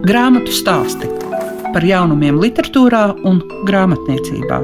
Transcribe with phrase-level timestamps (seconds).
[0.00, 1.04] Grāmatu stāsti
[1.74, 4.56] par jaunumiem, literatūrā un grāmatniecībā.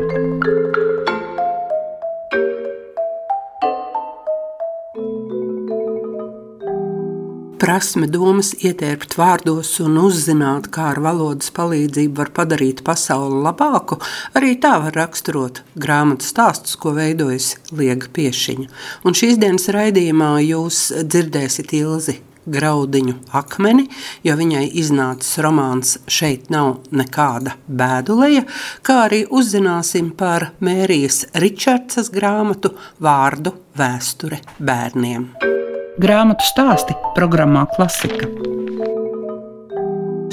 [7.60, 13.98] Prasme domas ietērpt vārdos un uzzināt, kā ar valodas palīdzību var padarīt pasauli labāku,
[14.40, 18.70] arī tā var raksturot grāmatu stāstus, ko veidojas Liega Piešiņa.
[19.04, 22.16] Un šīs dienas raidījumā jūs dzirdēsiet Ilzi
[22.46, 23.86] graudiņu akmeni,
[24.26, 28.46] jo viņai iznācis romāns Šeit nav nekāda bēduleja,
[28.86, 35.30] kā arī uzzināsim par Mērijas Ričardsas grāmatu Vārdu vēsture bērniem.
[36.00, 38.28] Grāmatu stāsti programmā Klasika.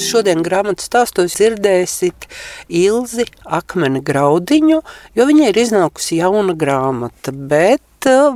[0.03, 2.25] Šodien grāmatā stāstos dzirdēsiet
[2.73, 4.79] Ilzi Akmeni graudiņu,
[5.15, 7.83] jo viņai ir iznākusi jauna grāmata, bet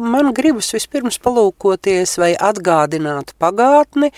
[0.01, 4.11] man gribas vispirms palūkoties vai atgādināt pagātni,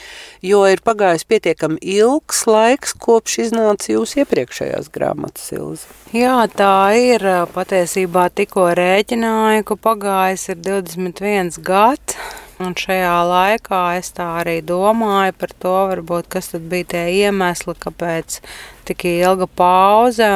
[0.45, 5.89] jo ir pagājis pietiekami ilgs laiks, kopš iznāca jūsu iepriekšējās grāmatas ilzi.
[6.15, 7.25] Jā, tā ir.
[7.53, 12.19] Patiesībā tikko rēķināju, ka pagājis ir 21 gads.
[12.59, 18.41] Un šajā laikā es tā arī domāju par to, varbūt, kas bija tie iemesli, kāpēc
[18.89, 20.27] tik ilga pauze.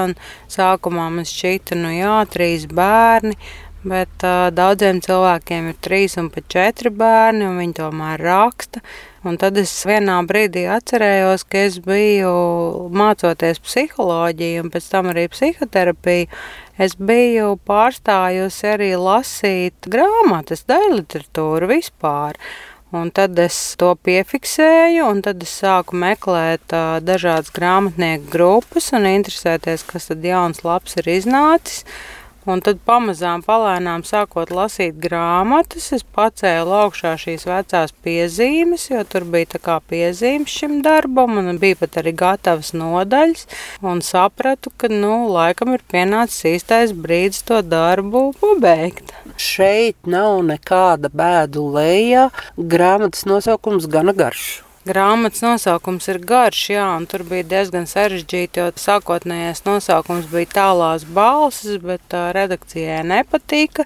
[0.53, 3.35] Sākumā man šķita, nu jā, trīs bērni,
[3.83, 8.79] Bet uh, daudziem cilvēkiem ir trīs un pat četri bērni, un viņi tomēr raksta.
[9.27, 12.31] Un tad es vienā brīdī atcerējos, ka es biju
[12.95, 16.29] mācoties psiholoģiju un pēc tam arī psihoterapiju.
[16.79, 22.39] Es biju pārstājusi arī lasīt grāmatas, daļu literatūru vispār.
[22.93, 29.07] Un tad es to piefiksēju, un tad es sāku meklēt uh, dažādas grāmatnieku grupas un
[29.09, 31.87] interesēties, kas tad jauns labs ir iznācis.
[32.43, 39.23] Un tad pamazām, palēnām sākot lasīt grāmatas, es pacēlu augšā šīs vecās piezīmes, jo tur
[39.35, 43.47] bija tā kā piezīmes šim darbam, un bija pat arī gatavas nodaļas,
[43.87, 49.15] un sapratu, ka, nu, laikam ir pienācis īstais brīdis to darbu pabeigt.
[49.39, 54.63] Šeit nav nekāda bēdu leja, grāmatas nosaukums gana garš.
[54.83, 61.05] Grāmatas nosaukums ir garš, jā, un tur bija diezgan sarežģīti, jo sākotnējais nosaukums bija tālās
[61.07, 63.85] balsis, bet uh, redakcijai nepatika.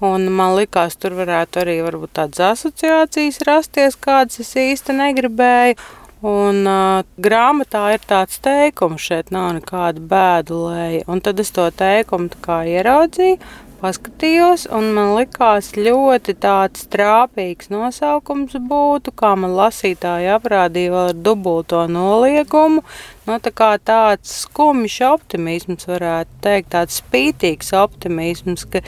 [0.00, 5.76] Un man liekas, tur varētu arī varbūt, tādas asociācijas rasties, kādas es īsti negribēju.
[6.24, 11.04] Un uh, grāmatā ir tāds teikums, šeit nav nekāda bēdulēja.
[11.12, 13.36] Un tad es to teikumu ieraudzīju
[13.78, 21.20] paskatījos, un man likās ļoti tāds trāpīgs nosaukums būtu, kā man lasītāji aprādīja vēl ar
[21.28, 22.82] dubulto noliegumu.
[23.28, 28.80] No, nu, tā kā tāds skumjš optimisms varētu teikt, tāds spītīgs optimisms, ka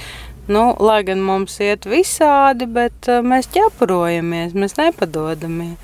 [0.51, 5.77] Nu, lai gan mums iet visādi, bet uh, mēs ķepurojamies, mēs nepadodamies.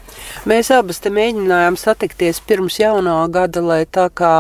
[0.51, 4.35] Mēs abas mēģinājām satikties pirms jaunā gada, lai tā kā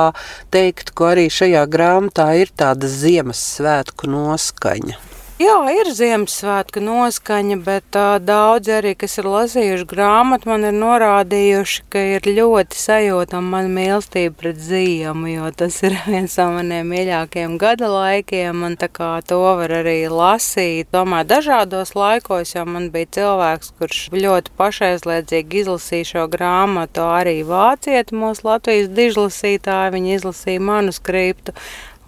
[0.50, 5.06] teiktu, ka arī šajā grāmatā ir tāda Ziemassvētku noskaņa.
[5.36, 11.82] Jā, ir Ziemassvētka noskaņa, bet uh, daudzi arī, kas ir lasījuši grāmatu, man ir norādījuši,
[11.92, 17.58] ka ir ļoti sajūtama mana mīlestība pret ziemu, jo tas ir viens no maniem mīļākajiem
[17.60, 23.10] gada laikiem, un tā kā to var arī lasīt, domāju, dažādos laikos, jo man bija
[23.19, 31.52] cilvēks, kurš ļoti pašaizliedzīgi izlasīja šo grāmatu, arī vācieti mūsu Latvijas dižlasītāji, viņi izlasīja manuskriptu,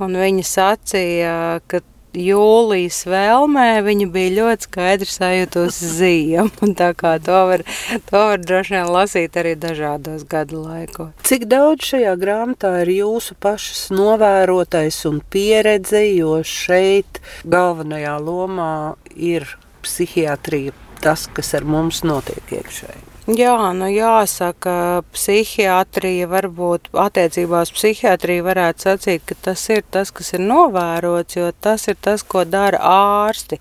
[0.01, 1.37] un viņi sacīja,
[1.69, 1.85] ka
[2.17, 6.73] jūlijas vēlmē viņa bija ļoti skaidri sajūtusi ziemu.
[6.79, 7.65] Tā kā to var,
[8.09, 11.13] to var droši vien lasīt arī dažādos gadu laikos.
[11.29, 18.73] Cik daudz šajā grāmatā ir jūsu pašas novērotais un pieredze, jo šeit galvenajā lomā
[19.15, 19.47] ir
[19.85, 20.75] psihiatrija,
[21.05, 23.18] tas, kas ar mums notiek iekšēji.
[23.29, 30.33] Jā, nu jāsaka, psihiatrija varbūt attiecībā uz psihiatriju varētu sacīt, ka tas ir tas, kas
[30.33, 33.59] ir novērots, jo tas ir tas, ko dara ārsti.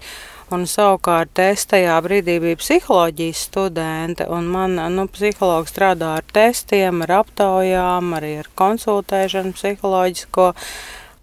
[0.56, 7.02] Un savukārt es tajā brīdī biju psiholoģijas studente, un man nu, psihologs strādā ar testiem,
[7.04, 10.46] ar aptaujām, arī ar konsultēšanu psiholoģisko.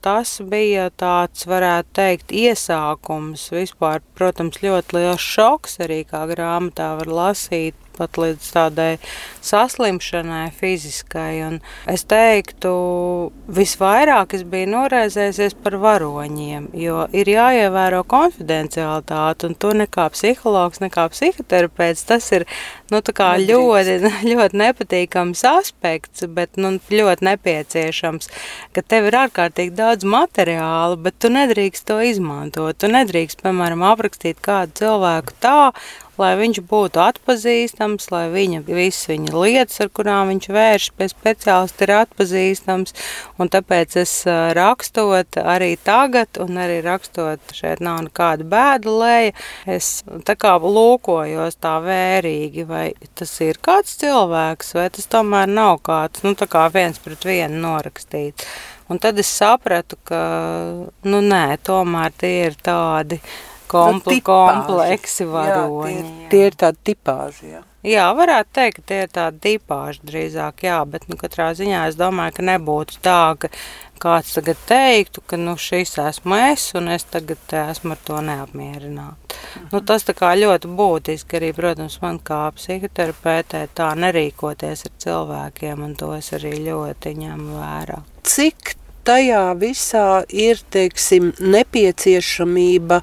[0.05, 3.47] Tas bija tāds, varētu teikt, iesākums.
[3.57, 8.91] Vispār, protams, ļoti liels šoks arī kā grāmatā var lasīt pat līdz tādai
[9.45, 11.43] saslimšanai fiziskai.
[11.47, 11.59] Un
[11.91, 12.75] es teiktu,
[13.59, 21.09] visvairāk es biju noraizējusies par varoņiem, jo ir jāievēro konfidencialitāte, un to nekā psihologs, nekā
[21.13, 22.47] psihoterapeits, tas ir
[22.93, 23.97] nu, ļoti,
[24.31, 28.31] ļoti nepatīkams aspekts, bet nu, ļoti nepieciešams,
[28.75, 32.79] ka tev ir ārkārtīgi daudz materiāla, bet tu nedrīkst to izmantot.
[32.79, 35.73] Tu nedrīkst, piemēram, aprakstīt kādu cilvēku tā,
[36.21, 41.87] lai viņš būtu atpazīstams, lai viņa visas viņa lietas, ar kurām viņš vēršas pie speciālista,
[41.87, 42.95] ir atpazīstams.
[43.41, 44.13] Un tāpēc es
[44.59, 49.35] rakstot arī tagad, un arī rakstot šeit nav nekāda bēda lēja,
[49.77, 49.91] es
[50.29, 52.87] tā kā lūkojos tā vērīgi, vai
[53.19, 57.61] tas ir kāds cilvēks, vai tas tomēr nav kāds, nu tā kā viens pret vienu
[57.65, 58.47] norakstīts.
[58.93, 60.21] Un tad es sapratu, ka
[61.09, 63.17] nu, nē, tomēr tie ir tādi
[63.71, 65.95] kompl nu, kompleksi varoņi.
[65.95, 67.55] Jā, tie, tie ir tādi tipāži.
[67.55, 67.63] Jā.
[67.85, 71.99] Jā, varētu teikt, ka tie ir tādi tipāži drīzāk, jā, bet nu, katrā ziņā es
[72.01, 73.51] domāju, ka nebūtu tā, ka
[74.01, 79.21] kāds tagad teiktu, ka nu, šis esmu es un es tagad esmu ar to neapmierināta.
[79.35, 79.69] Mhm.
[79.75, 86.15] Nu, tas ļoti būtiski arī, protams, man kā psihoterapeitē tā nerīkoties ar cilvēkiem, un to
[86.17, 88.75] es arī ļoti ņemu vērā cik
[89.05, 93.03] tajā visā ir teiksim, nepieciešamība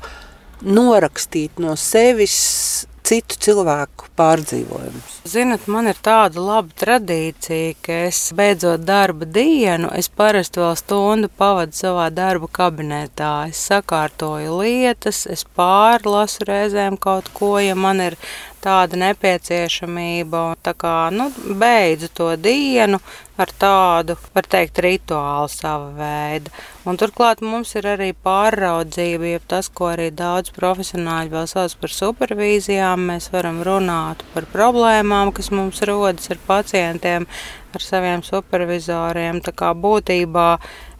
[0.61, 5.15] norakstīt no sevis citu cilvēku pārdzīvojumus.
[5.27, 11.31] Zinat, man ir tāda laba tradīcija, ka es beidzot darba dienu, es parasti vēl stundu
[11.41, 13.33] pavadu savā darba kabinetā.
[13.51, 18.17] Es sakārtoju lietas, es pārlasu reizēm kaut ko, ja man ir
[18.61, 20.45] tāda nepieciešamība.
[20.63, 23.01] Tā kā nu, beidzu to dienu
[23.39, 26.51] ar tādu, var teikt, rituālu sava veida.
[26.87, 31.95] Un turklāt mums ir arī pāraudzība, jeb tas, ko arī daudz profesionāļi vēl sauc par
[31.95, 33.07] supervīzijām.
[33.11, 37.27] Mēs varam runāt par problēmām, kas mums rodas ar pacientiem,
[37.71, 39.43] ar saviem supervizoriem.
[39.45, 40.47] Tā kā būtībā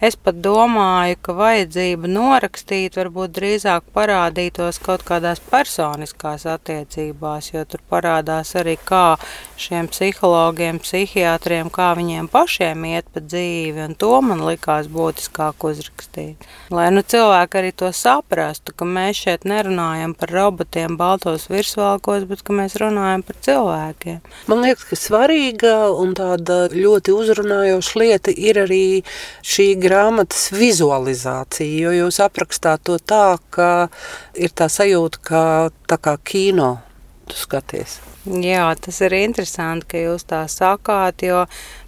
[0.01, 7.83] Es pat domāju, ka vajadzība norakstīt varbūt drīzāk parādītos kaut kādās personiskās attiecībās, jo tur
[7.85, 9.19] parādās arī kā
[9.61, 16.45] šiem psihologiem, psihiatriem, kā viņiem pašiem iet pa dzīvi, un to man likās būtiskāk uzrakstīt.
[16.73, 22.43] Lai nu cilvēki arī to saprastu, ka mēs šeit nerunājam par robotiem baltos virsvalkos, bet
[22.45, 24.19] ka mēs runājam par cilvēkiem.
[24.51, 28.83] Man liekas, ka svarīga un tāda ļoti uzrunājoša lieta ir arī
[29.41, 33.89] šī grāmatas vizualizācija, jo jūs aprakstāt to tā, ka
[34.35, 35.43] ir tā sajūta, ka
[35.89, 36.77] tā kā kino
[37.31, 37.99] tu skaties.
[38.21, 41.39] Jā, tas ir interesanti, ka jūs tā sakāt, jo,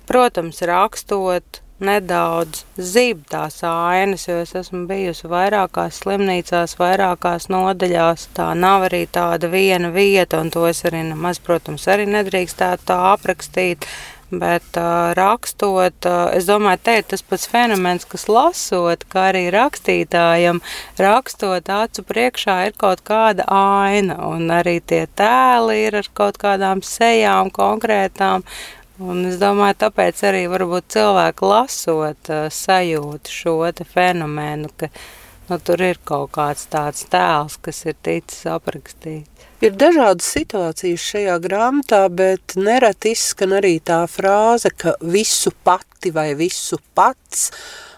[0.10, 8.30] protams, rakstot nedaudz zib tās ainas, jo es esmu bijusi vairākās slimnīcās, vairākās nodaļās.
[8.38, 13.00] Tā nav arī tāda viena vieta, un to es arī nemaz, protams, arī nedrīkstētu tā
[13.14, 13.88] aprakstīt.
[14.34, 19.44] Bet uh, rakstot, uh, es domāju, te ir tas pats fenomens, kas lasot, kā arī
[19.54, 20.58] rakstītājam,
[20.98, 26.82] rakstot acu priekšā ir kaut kāda aina, un arī tie tēli ir ar kaut kādām
[26.82, 28.48] sejām konkrētām.
[29.04, 34.88] Un es domāju, tāpēc arī cilvēki lasot, uh, sajūt šo fenomenu, ka
[35.50, 39.28] nu, tur ir kaut kāds tāds tēls, kas ir ticis aprakstīts.
[39.64, 46.34] Ir dažādas situācijas šajā grāmatā, bet nereti izskan arī tā frāze, ka visu pati vai
[46.36, 47.50] visu pats,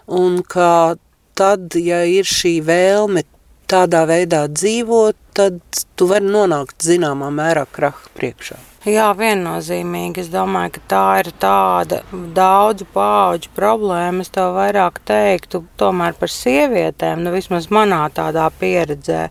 [0.06, 0.96] un ka
[1.34, 3.26] tad, ja ir šī vēlme
[3.70, 5.60] tādā veidā dzīvot, tad
[5.96, 8.58] tu vari nonākt zināmā mērā kraha priekšā.
[8.86, 10.22] Jā, viennozīmīgi.
[10.22, 12.04] Es domāju, ka tā ir tāda
[12.38, 14.22] daudzu pauģu problēma.
[14.22, 19.24] Es tev vairāk teiktu tomēr par sievietēm, nu vismaz manā tādā pieredzē.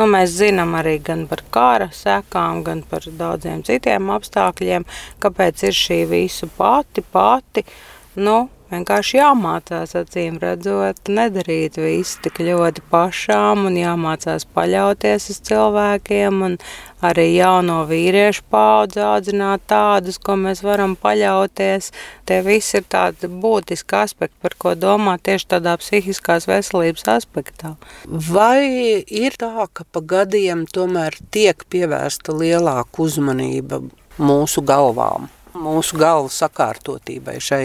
[0.00, 4.88] Nu, mēs zinām arī gan par kara sekām, gan par daudziem citiem apstākļiem,
[5.20, 7.66] kāpēc ir šī visu pati, pati.
[8.16, 16.38] Nu, Vienkārši jāmācās, acīm redzot, nedarīt visu tik ļoti pašām un jāmācās paļauties uz cilvēkiem
[17.04, 21.90] arī jauno vīriešu paudzi audzināt tādus, ko mēs varam paļauties.
[22.24, 27.74] Tie visi ir tādi būtiski aspekti, par ko domāt tieši tādā psihiskās veselības aspektā.
[28.08, 33.84] Vai ir tā, ka pa gadiem tomēr tiek pievērsta lielāka uzmanība
[34.16, 35.28] mūsu galvām?
[35.62, 37.64] Mūsu galvu sakārtotībai, šai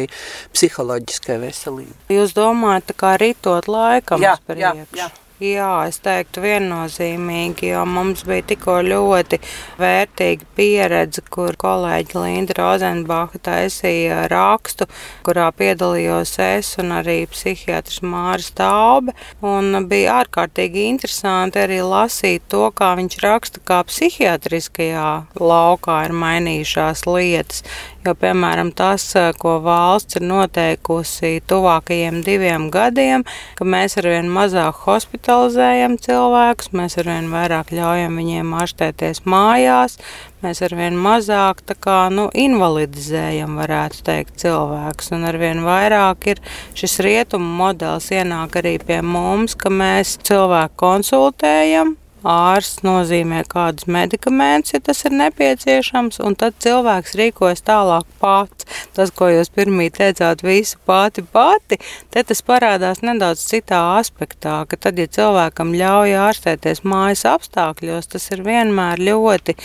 [0.55, 2.01] psiholoģiskai veselībai.
[2.13, 4.91] Jūs domājat, tā kā ritot laikam jā, uz priekšu?
[4.97, 5.26] Jā, jā.
[5.37, 9.37] Jā, es teiktu viennozīmīgi, jo mums bija tikko ļoti
[9.77, 14.87] vērtīga pieredze, kur kolēģi Linda Rozenbacha taisīja rakstu,
[15.27, 19.13] kurā piedalījos es un arī psihiatrs Māris Taube.
[19.45, 27.05] Un bija ārkārtīgi interesanti arī lasīt to, kā viņš raksta, kā psihiatriskajā laukā ir mainījušās
[27.05, 27.61] lietas.
[28.05, 29.03] Jo, piemēram, tas,
[29.41, 33.25] ko valsts ir noteikusi tuvākajiem diviem gadiem,
[33.57, 39.97] ka mēs arvien mazāk hospitalizējam cilvēkus, mēs arvien vairāk ļaujam viņiem ārstēties mājās,
[40.45, 45.11] mēs arvien mazāk kā, nu, invalidizējam, varētu teikt, cilvēkus.
[45.17, 46.43] Un arvien vairāk ir
[46.77, 51.97] šis rietumu modelis ienāk arī pie mums, ka mēs cilvēku konsultējam,
[52.27, 58.67] ārsts nozīmē kādus medikamentus, ja tas ir nepieciešams, un tad cilvēks rīkojas tālāk pats.
[58.97, 61.79] Tas, ko jūs pirmie teicāt, visu pati pati,
[62.11, 68.31] te tas parādās nedaudz citā aspektā, ka tad, ja cilvēkam ļauj ārstēties mājas apstākļos, tas
[68.35, 69.57] ir vienmēr ļoti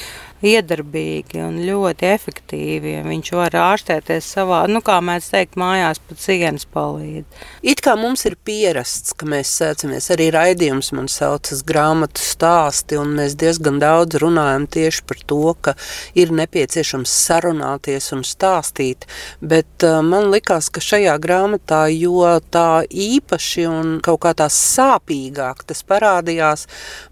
[0.46, 2.94] iedarbīgi un ļoti efektīvi.
[3.06, 7.42] Viņš var ārstēties savā, nu, kā mēs teikt, mājās pa cienas palīdz.
[7.62, 13.14] It kā mums ir pierasts, ka mēs sēcamies arī raidījums, man saucas grāmatu stāsti, un
[13.18, 15.76] mēs diezgan daudz runājam tieši par to, ka
[16.18, 19.06] ir nepieciešams sarunāties un stāstīt,
[19.40, 25.64] bet uh, man likās, ka šajā grāmatā, jo tā īpaši un kaut kā tā sāpīgāk
[25.68, 26.66] tas parādījās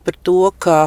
[0.04, 0.80] par to, ka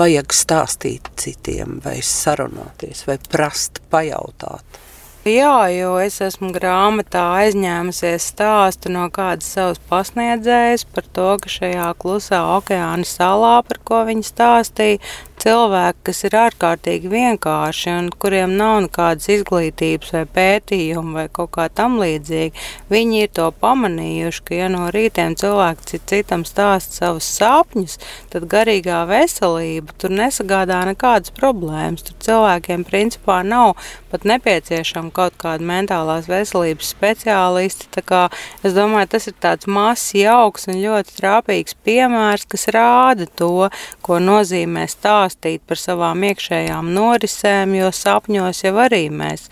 [0.00, 4.80] vajag stāstīt citiem, vai sarunāties, vai prast, pajautāt.
[5.28, 11.90] Jā, jo es esmu grāmatā aizņēmusies stāstu no kādas savas pasniedzējas par to, ka šajā
[12.00, 15.02] klusā okeāna salā, par ko viņa stāstīja,
[15.40, 21.66] cilvēki, kas ir ārkārtīgi vienkārši un kuriem nav nekādas izglītības vai pētījuma vai kaut kā
[21.72, 27.96] tam līdzīga, viņi ir to pamanījuši, ka ja no rītiem cilvēks citam stāsta savus sapņus,
[28.32, 32.04] tad garīgā veselība tur nesagādā nekādas problēmas.
[32.04, 33.78] Tur cilvēkiem principā nav
[34.12, 37.88] pat nepieciešama kaut kāda mentālās veselības speciālisti.
[38.66, 43.70] Es domāju, tas ir tāds mazs, jauks un ļoti trāpīgs piemērs, kas rāda to,
[44.04, 49.48] ko nozīmē stāstīt stāstīt par savām iekšējām norisēm, jo sapņos jau arī mēs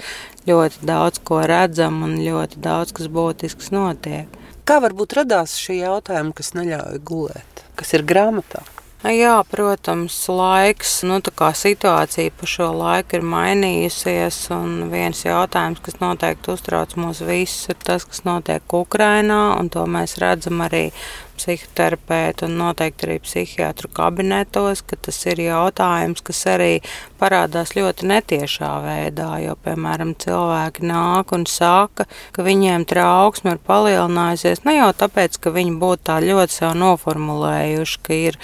[0.46, 4.26] ļoti daudz ko redzam un ļoti daudz kas būtisks notiek.
[4.64, 8.62] Kā varbūt radās šī jautājuma, kas neļauj gulēt, kas ir grāmatā?
[9.06, 15.78] Jā, protams, laiks, nu, tā kā situācija pa šo laiku ir mainījusies, un viens jautājums,
[15.78, 20.88] kas noteikti uztrauc mūs visus, ir tas, kas notiek Ukrainā, un to mēs redzam arī
[21.38, 26.70] psihoterapeitu un noteikti arī psihiatru kabinetos, ka tas ir jautājums, kas arī
[27.20, 29.30] parādās ļoti netiešā veidā.
[29.42, 35.54] Jo, piemēram, cilvēki nāk un saka, ka viņiem trauksme ir palielinājusies ne jau tāpēc, ka
[35.54, 38.42] viņi būtu tā ļoti sev noformulējuši, ka ir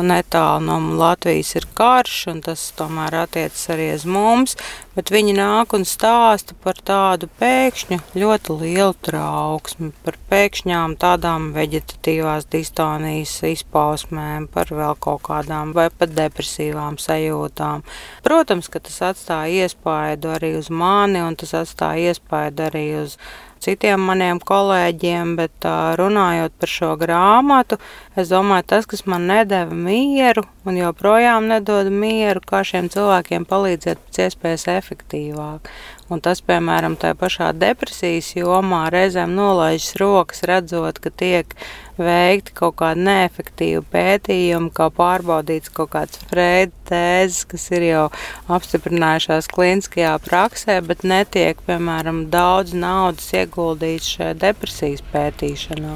[0.00, 4.56] netālu no Latvijas ir karš, un tas tomēr attiecas arī uz mums.
[4.96, 12.48] Bet viņi nāk un stāsta par tādu pēkšņu ļoti lielu trauksmi, par pēkšņām tādām veģetatīvās
[12.52, 17.84] distonijas izpausmēm, par vēl kaut kādām vai pat depresīvām sajūtām.
[18.24, 23.18] Protams, ka tas atstāja iespaidu arī uz mani, un tas atstāja iespaidu arī uz
[23.62, 25.66] citiem maniem kolēģiem, bet
[25.98, 27.78] runājot par šo grāmatu,
[28.18, 34.02] es domāju, tas, kas man nedēva mieru un joprojām nedod mieru, kā šiem cilvēkiem palīdzēt
[34.02, 35.70] pēc iespējas efektīvāk.
[36.12, 41.54] Un tas, piemēram, tajā pašā depresijas jomā reizēm nolaižas rokas, redzot, ka tiek
[42.00, 48.04] veikti kaut kādi neefektīvi pētījumi, kā pārbaudīts kaut kāds Freida tēzes, kas ir jau
[48.52, 55.94] apstiprinājušās kliniskajā praksē, bet netiek, piemēram, daudz naudas ieguldīts šajā depresijas pētīšanā.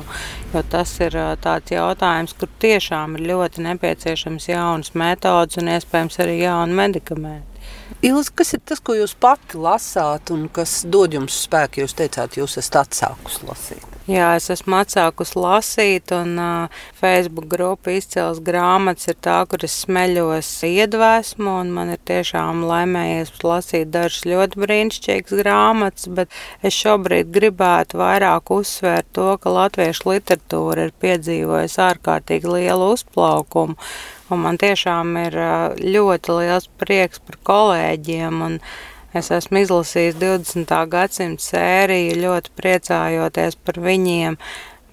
[0.54, 6.40] Jo tas ir tāds jautājums, kur tiešām ir ļoti nepieciešams jaunas metodas un iespējams arī
[6.44, 7.55] jauni medikamenti.
[8.04, 11.80] Ilzi, kas ir tas, ko jūs pati lasāt un kas dod jums spēku?
[11.84, 13.92] Jūs teicāt, jūs esat atsākusi lasīt.
[14.06, 19.74] Jā, es esmu atsākusi lasīt, un uh, Facebook grupa izcēlus grāmatas ir tā, kur es
[19.82, 27.32] smeļos iedvesmu, un man ir tiešām laimējies lasīt dažas ļoti brīnišķīgas grāmatas, bet es šobrīd
[27.34, 33.74] gribētu vairāk uzsvērt to, ka latviešu literatūra ir piedzīvojusi ārkārtīgi lielu uzplaukumu.
[34.26, 35.36] Un man tiešām ir
[35.78, 38.40] ļoti liels prieks par kolēģiem.
[39.16, 40.72] Es esmu izlasījis 20.
[40.90, 44.34] gadsimta sēriju, ļoti priecājoties par viņiem.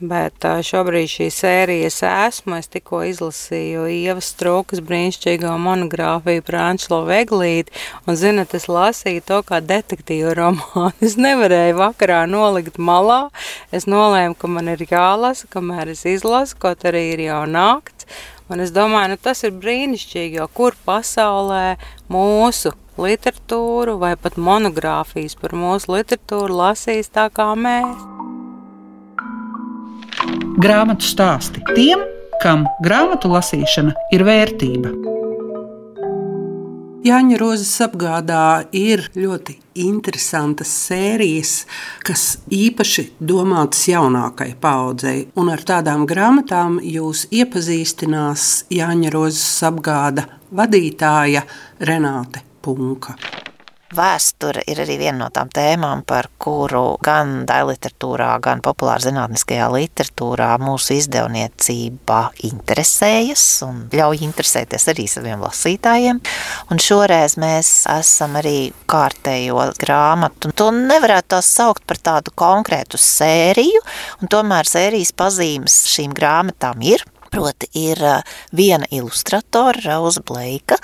[0.04, 2.58] Bet šobrīd šī sērijas esmu.
[2.60, 7.72] Es tikko izlasīju Ievas Strūkas brīnišķīgo monogrāfiju par Anšlo Veglīti.
[8.06, 10.92] Un, zinat, es lasīju to kā detektīvu romānu.
[11.02, 13.32] Es nevarēju vakarā nolikt malā.
[13.72, 18.10] Es nolēmu, ka man ir jālasa, kamēr es izlasu, kaut arī ir jau nakts.
[18.54, 21.80] Un es domāju, nu, tas ir brīnišķīgi, jo kur pasaulē
[22.14, 28.04] mūsu literatūru vai pat monogrāfijas par mūsu literatūru lasīs tā kā mēs.
[30.62, 32.06] Grāmatu stāsti tiem,
[32.46, 35.13] kam grāmatu lasīšana ir vērtība.
[37.04, 41.52] Jāņa Rozes apgādā ir ļoti interesantas sērijas,
[42.08, 45.26] kas īpaši domātas jaunākai paudzei.
[45.36, 51.44] Un ar tādām grāmatām jūs iepazīstinās Jāņa Rozes apgāda vadītāja
[51.84, 53.20] Renāte Punka.
[53.94, 60.50] Vēsture ir arī viena no tām tēmām, par kuru gan daļliteratūrā, gan populāra zinātniskajā literatūrā
[60.64, 66.22] mūsu izdevniecība interesējas un ļauj interesēties arī saviem lasītājiem.
[66.74, 70.54] Un šoreiz mēs esam arī kārtējo grāmatu.
[70.58, 73.84] To nevarētu tās saukt par tādu konkrētu sēriju,
[74.22, 77.06] un tomēr sērijas pazīmes šīm grāmatām ir.
[77.34, 77.98] Proti, ir
[78.54, 80.78] viena ilustratora, Rauza Bleika,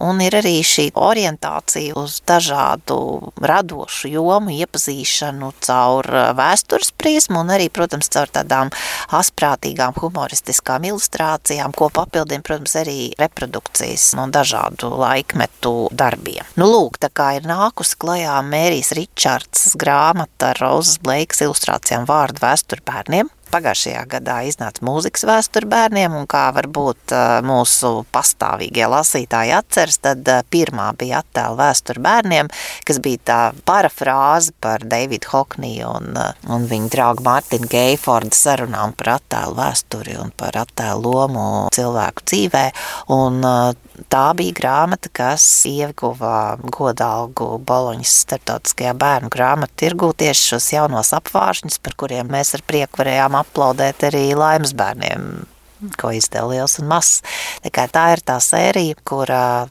[0.00, 7.68] un ir arī šī orientācija uz dažādu radošu jomu iepazīšanu caur vēstures prizmu un arī,
[7.72, 8.72] protams, caur tādām
[9.16, 16.46] asprātīgām humoristiskām ilustrācijām, ko papildina, protams, arī reprodukcijas no dažādu laikmetu darbiem.
[16.60, 22.44] Nu, lūk, tā kā ir nākusi klajā Mērijas Ričards grāmata ar Rozes Bleikas ilustrācijām vārdu
[22.44, 27.14] vēsturi bērniem, Pagājušajā gadā iznāca mūzikas vēsture bērniem, un kā varbūt
[27.46, 32.50] mūsu pastāvīgie lasītāji atceras, tad pirmā bija attēla vēsture bērniem,
[32.86, 39.16] kas bija tā parafrāze par Davidu Hokniju un, un viņa draugu Mārtiņu Geifordu sarunām par
[39.16, 42.64] attēlu vēsturi un par attēlu lomu cilvēku dzīvē.
[43.16, 43.42] Un
[44.14, 51.80] tā bija grāmata, kas ieguva godalgu Boloņas starptautiskajā bērnu grāmatu tirgū tieši šos jaunos apvāršņus,
[51.82, 55.30] par kuriem mēs ar prieku varējām aplaudēt arī laimes bērniem
[56.00, 57.20] ko izdeva liels un mazs.
[57.64, 59.30] Tā, tā ir tā sērija, kur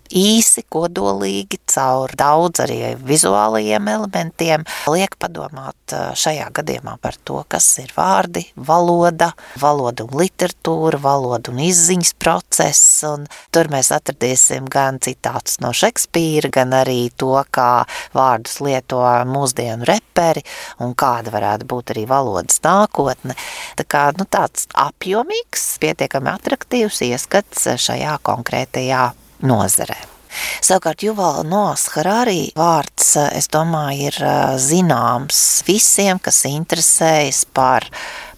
[0.09, 7.93] īsi, kodolīgi, caur daudz arī vizuālajiem elementiem liek padomāt šajā gadījumā par to, kas ir
[7.95, 15.59] vārdi, valoda, valoda un literatūra, valoda un izziņas process, un tur mēs atradīsim gan citātus
[15.63, 17.85] no Šekspīra, gan arī to, kā
[18.15, 20.43] vārdus lieto mūsdienu reperi,
[20.83, 23.37] un kāda varētu būt arī valodas nākotne.
[23.79, 29.09] Tā kā, nu, tāds apjomīgs, pietiekami pietiekami attraktīvs ieskats šajā konkrētajā
[29.43, 30.18] nozarē.
[30.61, 34.17] Savukārt Juvala Noas Harari vārds, es domāju, ir
[34.61, 37.87] zināms visiem, kas interesējas par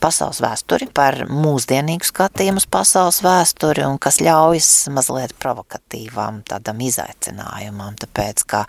[0.01, 7.97] pasaules vēsturi, par mūsdienīgu skatījumu uz pasaules vēsturi un kas ļaujas mazliet provokatīvām tādam izaicinājumam,
[8.01, 8.63] tāpēc, ka,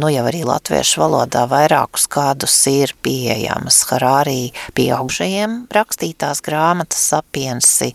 [0.00, 7.92] nu, jau arī latviešu valodā vairākus kādus ir pieejamas Harārī pieaugšajiem rakstītās grāmatas sapiensi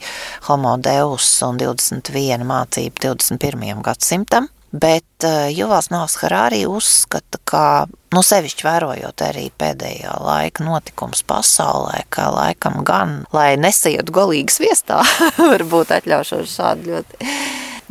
[0.50, 3.82] Homo Deus un 21 mācība 21.
[3.86, 7.66] gadsimtam, bet Juvals Nāls Harārī uzskata, ka
[8.14, 15.00] Nu, sevišķi vērojot arī pēdējā laika notikums pasaulē, ka laikam gan, lai nesietu golīgi sviestā,
[15.54, 17.32] varbūt atļaušos šādu ļoti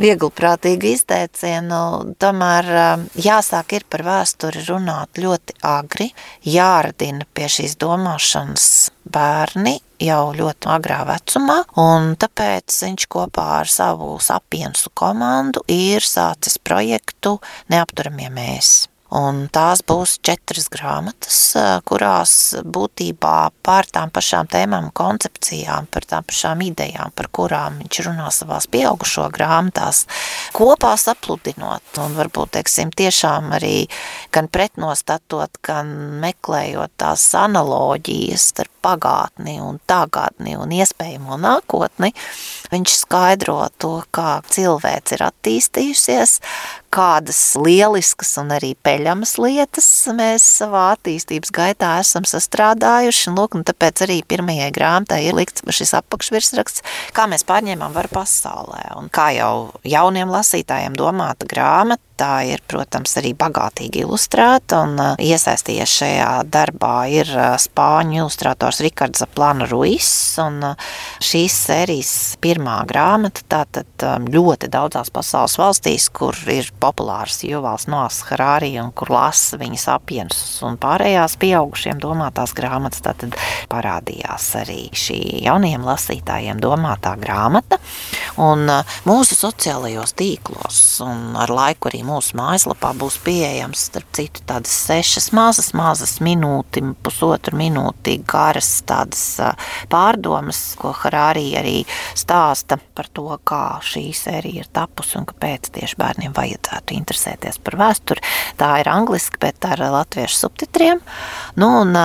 [0.02, 1.80] vieglprātīgu izteicienu,
[2.22, 2.70] tomēr
[3.18, 6.12] jāsāk ir par vēsturi runāt ļoti agri,
[6.46, 8.68] jāradina pie šīs domāšanas
[9.02, 16.58] bērni jau ļoti agrā vecumā, un tāpēc viņš kopā ar savu sapiensu komandu ir sācis
[16.62, 17.38] projektu
[17.72, 18.91] Neapturamie mēs.
[19.12, 21.38] Un tās būs četras grāmatas,
[21.84, 22.32] kurās
[22.64, 28.70] būtībā pār tām pašām tēmām, koncepcijām, par tām pašām idejām, par kurām viņš runā savās
[28.72, 30.06] pieaugušo grāmatās,
[30.56, 33.84] kopā sapludinot un varbūt, teiksim, tiešām arī
[34.32, 35.92] gan pretnostatot, gan
[36.24, 42.14] meklējot tās analoģijas starp pagātni un tagadni un iespējamo nākotni,
[42.72, 46.38] viņš skaidro to, kā cilvēks ir attīstījusies,
[46.92, 53.30] kādas lieliskas un arī peļamas lietas mēs savā attīstības gaitā esam sastrādājuši.
[53.30, 56.84] Un, lūk, un tāpēc arī pirmajai grāmatai ir likts šis apakšvirsraksts,
[57.16, 58.84] kā mēs pārņēmām varu pasaulē.
[59.00, 65.14] Un kā jau jauniem lasītājiem domāta grāmata, Tā ir, protams, arī bagātīgi ilustrēta, un uh,
[65.18, 70.92] iesaistījies šajā darbā ir uh, spāņu ilustrators Rikards Plana Ruiss, un uh,
[71.24, 72.12] šīs sērijas
[72.44, 78.90] pirmā grāmata tātad um, ļoti daudzās pasaules valstīs, kur ir populārs Juvals Noas Harāri un
[78.96, 83.36] kur lasa viņas apjens un pārējās pieaugušiem domātās grāmatas, tātad
[83.70, 87.78] parādījās arī šī jauniem lasītājiem domātā grāmata,
[88.42, 88.66] un
[89.08, 95.30] mūsu sociālajos tīklos un ar laiku arī mūsu mājaslapā būs pieejams, starp citu, tādas sešas
[95.36, 99.24] mazas, mazas minūti, pusotru minūti garas tādas
[99.92, 101.78] pārdomas, ko Harārī arī
[102.18, 107.76] stāsta par to, kā šī sērija ir tapusi un kāpēc tieši bērniem vajadzētu interesēties par
[107.80, 108.22] vēsturi.
[108.60, 111.02] Tā ir angliski, bet ar latviešu subtitriem.
[111.60, 111.96] Nu, un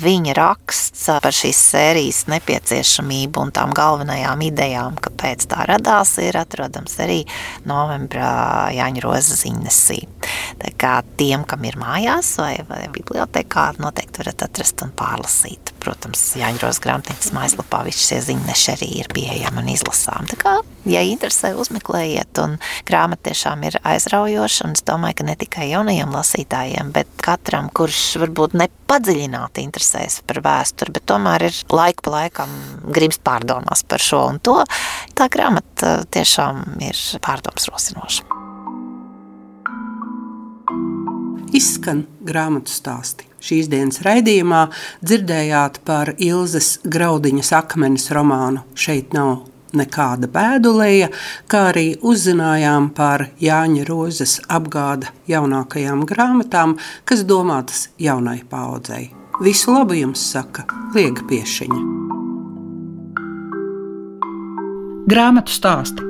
[0.00, 6.98] viņa raksts par šīs sērijas nepieciešamību un tām galvenajām idejām, kāpēc tā radās, ir atrodams
[7.02, 7.22] arī
[7.68, 10.00] novembra Jāņa Rozes ziņnesī.
[10.60, 15.74] Tā kā tiem, kam ir mājās vai, vai bibliotekā, noteikti varat atrast un pārlasīt.
[15.80, 20.28] Protams, Jāņros grāmatnīcas mājaslapā visi šie ziņneši arī ir pieejami un izlasām.
[20.30, 20.54] Tā kā,
[20.88, 26.12] ja interesē, uzmeklējiet, un grāmata tiešām ir aizraujoša, un es domāju, ka ne tikai jaunajiem
[26.16, 32.54] lasītājiem, bet katram, kurš varbūt nepadziļināti interesēs par vēsturi, bet tomēr ir laika pa laikam
[32.88, 34.60] gribas pārdomās par šo un to,
[35.18, 38.39] tā grāmata tiešām ir pārdoms rosinoša.
[41.56, 43.26] Izskan grāmatu stāsti.
[43.40, 44.66] Šīs dienas raidījumā
[45.00, 51.08] dzirdējāt par Ilzas Graudiņas akmenes romānu Šeit nav nekāda bēdulēja,
[51.50, 56.76] kā arī uzzinājām par Jāņa Rozes apgāda jaunākajām grāmatām,
[57.08, 59.08] kas domātas jaunai paudzei.
[59.40, 61.80] Visu labu jums saka Liega Piešiņa.
[65.10, 66.09] Grāmatu stāsti